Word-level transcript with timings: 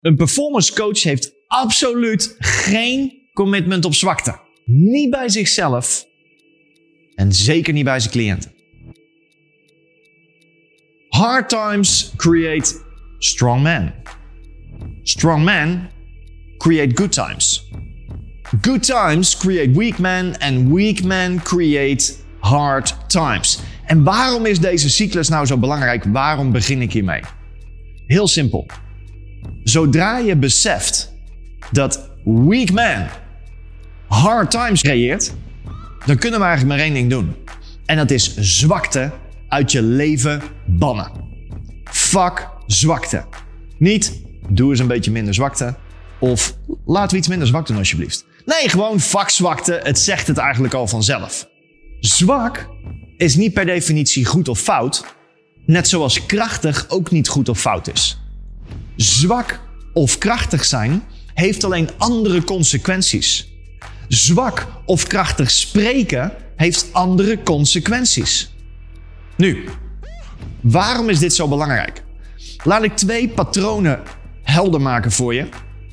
Een 0.00 0.16
performance 0.16 0.74
coach 0.74 1.02
heeft 1.02 1.32
absoluut 1.46 2.36
geen 2.38 3.12
commitment 3.32 3.84
op 3.84 3.94
zwakte. 3.94 4.38
Niet 4.64 5.10
bij 5.10 5.28
zichzelf 5.28 6.06
en 7.14 7.32
zeker 7.32 7.72
niet 7.72 7.84
bij 7.84 8.00
zijn 8.00 8.12
cliënten. 8.12 8.52
Hard 11.08 11.48
times 11.48 12.12
create 12.16 12.74
strong 13.18 13.62
men. 13.62 13.94
Strong 15.02 15.44
men 15.44 15.90
create 16.56 16.96
good 16.96 17.12
times. 17.12 17.70
Good 18.60 18.82
times 18.82 19.36
create 19.36 19.78
weak 19.78 19.98
men 19.98 20.38
and 20.38 20.68
weak 20.72 21.02
men 21.02 21.42
create 21.42 22.14
hard 22.38 23.10
times. 23.10 23.58
En 23.86 24.04
waarom 24.04 24.46
is 24.46 24.60
deze 24.60 24.90
cyclus 24.90 25.28
nou 25.28 25.46
zo 25.46 25.58
belangrijk? 25.58 26.04
Waarom 26.04 26.52
begin 26.52 26.82
ik 26.82 26.92
hiermee? 26.92 27.20
Heel 28.06 28.28
simpel. 28.28 28.66
Zodra 29.70 30.18
je 30.18 30.36
beseft 30.36 31.12
dat 31.70 32.10
weak 32.24 32.70
man 32.70 33.06
hard 34.08 34.50
times 34.50 34.82
creëert, 34.82 35.32
dan 36.06 36.18
kunnen 36.18 36.40
we 36.40 36.46
eigenlijk 36.46 36.76
maar 36.76 36.86
één 36.86 36.94
ding 36.94 37.10
doen. 37.10 37.36
En 37.86 37.96
dat 37.96 38.10
is 38.10 38.36
zwakte 38.36 39.12
uit 39.48 39.72
je 39.72 39.82
leven 39.82 40.42
bannen. 40.66 41.10
Fuck 41.84 42.48
zwakte. 42.66 43.24
Niet 43.78 44.22
doe 44.48 44.70
eens 44.70 44.78
een 44.78 44.86
beetje 44.86 45.10
minder 45.10 45.34
zwakte. 45.34 45.74
Of 46.18 46.56
laten 46.86 47.10
we 47.10 47.16
iets 47.16 47.28
minder 47.28 47.46
zwak 47.46 47.66
doen 47.66 47.76
alsjeblieft. 47.76 48.24
Nee, 48.44 48.68
gewoon 48.68 49.00
fuck 49.00 49.28
zwakte. 49.28 49.80
Het 49.82 49.98
zegt 49.98 50.26
het 50.26 50.38
eigenlijk 50.38 50.74
al 50.74 50.86
vanzelf. 50.86 51.48
Zwak 52.00 52.68
is 53.16 53.36
niet 53.36 53.52
per 53.54 53.66
definitie 53.66 54.24
goed 54.24 54.48
of 54.48 54.60
fout. 54.60 55.04
Net 55.66 55.88
zoals 55.88 56.26
krachtig 56.26 56.86
ook 56.88 57.10
niet 57.10 57.28
goed 57.28 57.48
of 57.48 57.60
fout 57.60 57.92
is. 57.92 58.19
Zwak 59.00 59.60
of 59.92 60.18
krachtig 60.18 60.64
zijn 60.64 61.02
heeft 61.34 61.64
alleen 61.64 61.88
andere 61.98 62.44
consequenties. 62.44 63.52
Zwak 64.08 64.66
of 64.84 65.06
krachtig 65.06 65.50
spreken 65.50 66.32
heeft 66.56 66.86
andere 66.92 67.42
consequenties. 67.42 68.54
Nu, 69.36 69.64
waarom 70.60 71.08
is 71.08 71.18
dit 71.18 71.34
zo 71.34 71.48
belangrijk? 71.48 72.04
Laat 72.64 72.82
ik 72.82 72.96
twee 72.96 73.28
patronen 73.28 74.02
helder 74.42 74.80
maken 74.80 75.12
voor 75.12 75.34
je, 75.34 75.48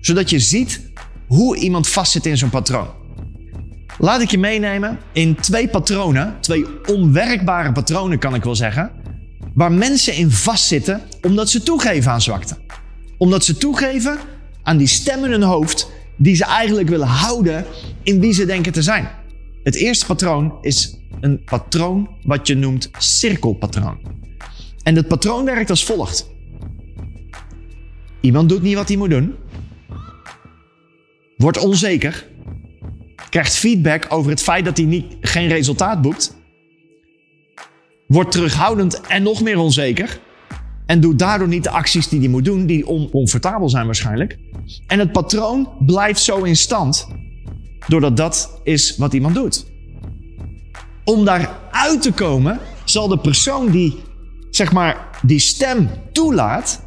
zodat 0.00 0.30
je 0.30 0.38
ziet 0.38 0.90
hoe 1.26 1.56
iemand 1.56 1.88
vastzit 1.88 2.26
in 2.26 2.36
zo'n 2.36 2.50
patroon. 2.50 2.88
Laat 3.98 4.20
ik 4.20 4.30
je 4.30 4.38
meenemen 4.38 4.98
in 5.12 5.34
twee 5.34 5.68
patronen, 5.68 6.36
twee 6.40 6.66
onwerkbare 6.86 7.72
patronen 7.72 8.18
kan 8.18 8.34
ik 8.34 8.44
wel 8.44 8.56
zeggen, 8.56 8.90
waar 9.54 9.72
mensen 9.72 10.14
in 10.14 10.30
vastzitten 10.30 11.02
omdat 11.22 11.50
ze 11.50 11.62
toegeven 11.62 12.12
aan 12.12 12.22
zwakte. 12.22 12.56
Omdat 13.18 13.44
ze 13.44 13.56
toegeven 13.56 14.18
aan 14.62 14.76
die 14.76 14.86
stem 14.86 15.24
in 15.24 15.30
hun 15.30 15.42
hoofd 15.42 15.90
die 16.16 16.34
ze 16.34 16.44
eigenlijk 16.44 16.88
willen 16.88 17.06
houden 17.06 17.64
in 18.02 18.20
wie 18.20 18.32
ze 18.32 18.46
denken 18.46 18.72
te 18.72 18.82
zijn. 18.82 19.08
Het 19.62 19.74
eerste 19.74 20.06
patroon 20.06 20.58
is 20.60 20.96
een 21.20 21.44
patroon 21.44 22.08
wat 22.22 22.46
je 22.46 22.54
noemt 22.54 22.90
cirkelpatroon. 22.98 23.98
En 24.82 24.96
het 24.96 25.08
patroon 25.08 25.44
werkt 25.44 25.70
als 25.70 25.84
volgt. 25.84 26.30
Iemand 28.20 28.48
doet 28.48 28.62
niet 28.62 28.74
wat 28.74 28.88
hij 28.88 28.96
moet 28.96 29.10
doen. 29.10 29.34
Wordt 31.36 31.58
onzeker. 31.58 32.26
Krijgt 33.30 33.56
feedback 33.56 34.06
over 34.08 34.30
het 34.30 34.42
feit 34.42 34.64
dat 34.64 34.76
hij 34.76 34.86
niet, 34.86 35.16
geen 35.20 35.48
resultaat 35.48 36.02
boekt. 36.02 36.36
Wordt 38.06 38.32
terughoudend 38.32 39.00
en 39.00 39.22
nog 39.22 39.42
meer 39.42 39.58
onzeker. 39.58 40.20
En 40.88 41.00
doet 41.00 41.18
daardoor 41.18 41.48
niet 41.48 41.62
de 41.62 41.70
acties 41.70 42.08
die 42.08 42.18
hij 42.18 42.28
moet 42.28 42.44
doen, 42.44 42.66
die 42.66 42.86
oncomfortabel 42.86 43.68
zijn 43.68 43.86
waarschijnlijk. 43.86 44.38
En 44.86 44.98
het 44.98 45.12
patroon 45.12 45.68
blijft 45.86 46.20
zo 46.20 46.42
in 46.42 46.56
stand, 46.56 47.08
doordat 47.86 48.16
dat 48.16 48.60
is 48.64 48.96
wat 48.96 49.12
iemand 49.12 49.34
doet. 49.34 49.66
Om 51.04 51.24
daaruit 51.24 52.02
te 52.02 52.12
komen, 52.12 52.58
zal 52.84 53.08
de 53.08 53.18
persoon 53.18 53.70
die, 53.70 53.96
zeg 54.50 54.72
maar, 54.72 55.18
die 55.22 55.38
stem 55.38 55.88
toelaat, 56.12 56.82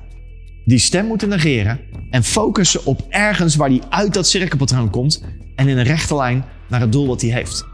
die 0.66 0.80
stem 0.80 1.06
moeten 1.06 1.30
negeren 1.30 1.80
en 2.10 2.24
focussen 2.24 2.86
op 2.86 3.06
ergens 3.10 3.56
waar 3.56 3.70
die 3.70 3.82
uit 3.90 4.14
dat 4.14 4.28
cirkelpatroon 4.28 4.90
komt 4.90 5.24
en 5.56 5.68
in 5.68 5.78
een 5.78 5.84
rechte 5.84 6.16
lijn 6.16 6.46
naar 6.68 6.80
het 6.80 6.92
doel 6.92 7.08
wat 7.08 7.22
hij 7.22 7.32
heeft. 7.32 7.66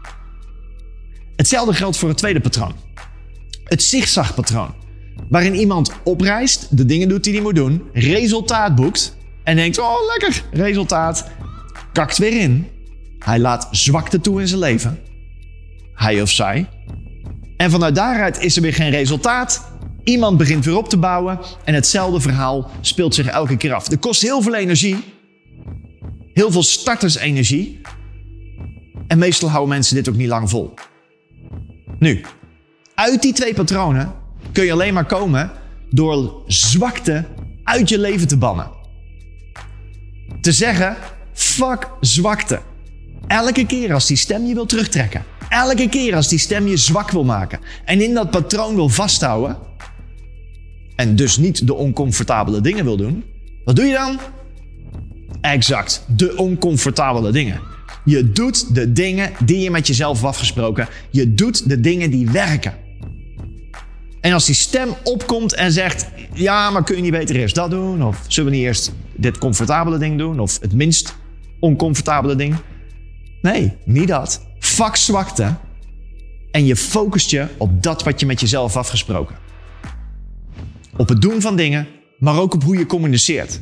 Hetzelfde 1.36 1.72
geldt 1.72 1.96
voor 1.96 2.08
het 2.08 2.18
tweede 2.18 2.40
patroon. 2.40 2.72
Het 3.64 3.82
zigzagpatroon. 3.82 4.77
Waarin 5.28 5.54
iemand 5.54 5.92
oprijst, 6.04 6.76
de 6.76 6.84
dingen 6.84 7.08
doet 7.08 7.24
die 7.24 7.32
hij 7.32 7.42
moet 7.42 7.54
doen, 7.54 7.82
resultaat 7.92 8.74
boekt 8.74 9.16
en 9.44 9.56
denkt: 9.56 9.78
Oh, 9.78 10.06
lekker, 10.06 10.44
resultaat. 10.50 11.30
Kakt 11.92 12.18
weer 12.18 12.40
in. 12.40 12.66
Hij 13.18 13.38
laat 13.38 13.68
zwakte 13.70 14.20
toe 14.20 14.40
in 14.40 14.48
zijn 14.48 14.60
leven. 14.60 14.98
Hij 15.94 16.22
of 16.22 16.30
zij. 16.30 16.68
En 17.56 17.70
vanuit 17.70 17.94
daaruit 17.94 18.40
is 18.40 18.56
er 18.56 18.62
weer 18.62 18.74
geen 18.74 18.90
resultaat. 18.90 19.70
Iemand 20.04 20.38
begint 20.38 20.64
weer 20.64 20.76
op 20.76 20.88
te 20.88 20.96
bouwen 20.96 21.38
en 21.64 21.74
hetzelfde 21.74 22.20
verhaal 22.20 22.70
speelt 22.80 23.14
zich 23.14 23.26
elke 23.26 23.56
keer 23.56 23.72
af. 23.72 23.90
Er 23.90 23.98
kost 23.98 24.22
heel 24.22 24.42
veel 24.42 24.54
energie, 24.54 24.96
heel 26.32 26.50
veel 26.50 26.62
startersenergie. 26.62 27.80
En 29.06 29.18
meestal 29.18 29.48
houden 29.48 29.74
mensen 29.74 29.94
dit 29.94 30.08
ook 30.08 30.16
niet 30.16 30.28
lang 30.28 30.50
vol. 30.50 30.74
Nu, 31.98 32.24
uit 32.94 33.22
die 33.22 33.32
twee 33.32 33.54
patronen 33.54 34.12
kun 34.58 34.66
je 34.66 34.72
alleen 34.72 34.94
maar 34.94 35.06
komen 35.06 35.50
door 35.90 36.42
zwakte 36.46 37.24
uit 37.64 37.88
je 37.88 37.98
leven 37.98 38.28
te 38.28 38.36
bannen. 38.36 38.70
Te 40.40 40.52
zeggen, 40.52 40.96
fuck 41.32 41.90
zwakte. 42.00 42.60
Elke 43.26 43.66
keer 43.66 43.92
als 43.92 44.06
die 44.06 44.16
stem 44.16 44.46
je 44.46 44.54
wil 44.54 44.66
terugtrekken. 44.66 45.24
Elke 45.48 45.88
keer 45.88 46.14
als 46.14 46.28
die 46.28 46.38
stem 46.38 46.66
je 46.66 46.76
zwak 46.76 47.10
wil 47.10 47.24
maken. 47.24 47.60
En 47.84 48.00
in 48.00 48.14
dat 48.14 48.30
patroon 48.30 48.74
wil 48.74 48.88
vasthouden. 48.88 49.56
En 50.96 51.16
dus 51.16 51.36
niet 51.36 51.66
de 51.66 51.74
oncomfortabele 51.74 52.60
dingen 52.60 52.84
wil 52.84 52.96
doen. 52.96 53.24
Wat 53.64 53.76
doe 53.76 53.84
je 53.84 53.92
dan? 53.92 54.18
Exact, 55.40 56.04
de 56.16 56.36
oncomfortabele 56.36 57.32
dingen. 57.32 57.60
Je 58.04 58.32
doet 58.32 58.74
de 58.74 58.92
dingen 58.92 59.32
die 59.44 59.58
je 59.58 59.70
met 59.70 59.86
jezelf 59.86 60.24
afgesproken. 60.24 60.88
Je 61.10 61.34
doet 61.34 61.68
de 61.68 61.80
dingen 61.80 62.10
die 62.10 62.30
werken. 62.30 62.86
En 64.28 64.34
als 64.34 64.46
die 64.46 64.54
stem 64.54 64.94
opkomt 65.04 65.54
en 65.54 65.72
zegt: 65.72 66.06
Ja, 66.32 66.70
maar 66.70 66.84
kun 66.84 66.96
je 66.96 67.02
niet 67.02 67.10
beter 67.10 67.36
eerst 67.36 67.54
dat 67.54 67.70
doen? 67.70 68.04
Of 68.04 68.24
zullen 68.26 68.50
we 68.50 68.56
niet 68.56 68.66
eerst 68.66 68.92
dit 69.16 69.38
comfortabele 69.38 69.98
ding 69.98 70.18
doen? 70.18 70.40
Of 70.40 70.58
het 70.60 70.72
minst 70.72 71.14
oncomfortabele 71.60 72.36
ding? 72.36 72.56
Nee, 73.42 73.76
niet 73.84 74.08
dat. 74.08 74.46
Fuck 74.58 74.96
zwakte. 74.96 75.54
En 76.50 76.66
je 76.66 76.76
focust 76.76 77.30
je 77.30 77.46
op 77.56 77.82
dat 77.82 78.02
wat 78.02 78.20
je 78.20 78.26
met 78.26 78.40
jezelf 78.40 78.76
afgesproken. 78.76 79.36
Op 80.96 81.08
het 81.08 81.20
doen 81.20 81.40
van 81.40 81.56
dingen, 81.56 81.86
maar 82.18 82.38
ook 82.38 82.54
op 82.54 82.62
hoe 82.62 82.78
je 82.78 82.86
communiceert. 82.86 83.60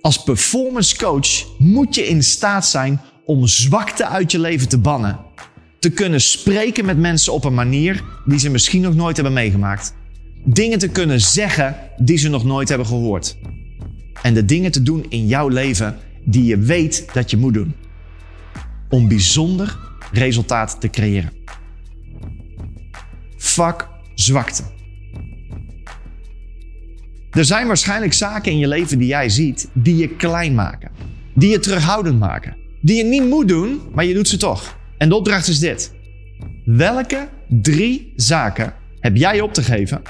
Als 0.00 0.22
performance 0.22 0.96
coach 0.96 1.58
moet 1.58 1.94
je 1.94 2.08
in 2.08 2.22
staat 2.22 2.66
zijn 2.66 3.00
om 3.24 3.46
zwakte 3.46 4.06
uit 4.06 4.32
je 4.32 4.38
leven 4.38 4.68
te 4.68 4.78
bannen 4.78 5.26
te 5.78 5.90
kunnen 5.90 6.20
spreken 6.20 6.84
met 6.84 6.98
mensen 6.98 7.32
op 7.32 7.44
een 7.44 7.54
manier 7.54 8.04
die 8.28 8.38
ze 8.38 8.50
misschien 8.50 8.82
nog 8.82 8.94
nooit 8.94 9.16
hebben 9.16 9.34
meegemaakt. 9.34 9.94
Dingen 10.44 10.78
te 10.78 10.88
kunnen 10.88 11.20
zeggen 11.20 11.76
die 11.96 12.16
ze 12.16 12.28
nog 12.28 12.44
nooit 12.44 12.68
hebben 12.68 12.86
gehoord. 12.86 13.36
En 14.22 14.34
de 14.34 14.44
dingen 14.44 14.70
te 14.70 14.82
doen 14.82 15.06
in 15.08 15.26
jouw 15.26 15.48
leven 15.48 15.96
die 16.24 16.44
je 16.44 16.58
weet 16.58 17.06
dat 17.12 17.30
je 17.30 17.36
moet 17.36 17.54
doen. 17.54 17.74
Om 18.88 19.08
bijzonder 19.08 19.78
resultaat 20.12 20.80
te 20.80 20.90
creëren. 20.90 21.32
Fuck 23.36 23.88
zwakte. 24.14 24.62
Er 27.30 27.44
zijn 27.44 27.66
waarschijnlijk 27.66 28.12
zaken 28.12 28.52
in 28.52 28.58
je 28.58 28.68
leven 28.68 28.98
die 28.98 29.08
jij 29.08 29.28
ziet 29.28 29.68
die 29.72 29.96
je 29.96 30.16
klein 30.16 30.54
maken. 30.54 30.90
Die 31.34 31.50
je 31.50 31.58
terughoudend 31.58 32.18
maken. 32.18 32.56
Die 32.80 32.96
je 32.96 33.04
niet 33.04 33.28
moet 33.28 33.48
doen, 33.48 33.80
maar 33.94 34.04
je 34.04 34.14
doet 34.14 34.28
ze 34.28 34.36
toch. 34.36 34.78
En 34.98 35.08
de 35.08 35.14
opdracht 35.14 35.48
is 35.48 35.58
dit. 35.58 35.92
Welke 36.64 37.28
drie 37.48 38.12
zaken 38.16 38.74
heb 39.00 39.16
jij 39.16 39.40
op 39.40 39.54
te 39.54 39.62
geven 39.62 40.02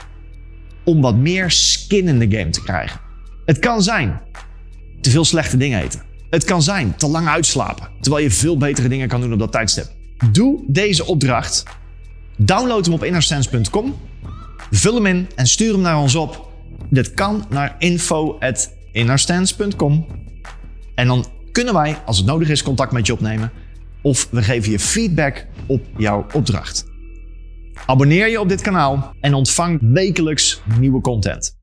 om 0.85 1.01
wat 1.01 1.17
meer 1.17 1.51
skin 1.51 2.09
in 2.09 2.19
de 2.19 2.39
game 2.39 2.51
te 2.51 2.63
krijgen? 2.63 3.01
Het 3.45 3.59
kan 3.59 3.83
zijn 3.83 4.21
te 5.01 5.11
veel 5.11 5.25
slechte 5.25 5.57
dingen 5.57 5.83
eten. 5.83 6.03
Het 6.31 6.45
kan 6.45 6.63
zijn 6.63 6.97
te 6.97 7.09
lang 7.09 7.29
uitslapen, 7.29 7.89
terwijl 8.01 8.25
je 8.25 8.31
veel 8.31 8.57
betere 8.57 8.89
dingen 8.89 9.09
kan 9.09 9.21
doen 9.21 9.33
op 9.33 9.39
dat 9.39 9.53
tijdstip. 9.53 9.87
Doe 10.33 10.65
deze 10.67 11.05
opdracht. 11.05 11.63
Download 12.37 12.85
hem 12.85 12.95
op 12.95 13.05
innersense.com. 13.05 13.97
Vul 14.71 14.95
hem 14.95 15.07
in 15.07 15.29
en 15.35 15.47
stuur 15.47 15.73
hem 15.73 15.81
naar 15.81 15.99
ons 15.99 16.15
op. 16.15 16.53
Dit 16.91 17.15
kan 17.15 17.45
naar 17.49 17.77
info.innerstance.com. 17.79 20.07
En 20.95 21.07
dan 21.07 21.27
kunnen 21.53 21.75
wij, 21.75 21.99
als 22.05 22.17
het 22.17 22.27
nodig 22.27 22.49
is, 22.49 22.63
contact 22.63 22.93
met 22.93 23.07
je 23.07 23.13
opnemen 23.13 23.51
of 24.03 24.29
we 24.31 24.43
geven 24.43 24.71
je 24.71 24.79
feedback 24.79 25.47
op 25.67 25.87
jouw 25.97 26.27
opdracht. 26.33 26.87
Abonneer 27.87 28.29
je 28.29 28.41
op 28.41 28.49
dit 28.49 28.61
kanaal 28.61 29.15
en 29.21 29.35
ontvang 29.35 29.79
wekelijks 29.83 30.63
nieuwe 30.79 31.01
content. 31.01 31.58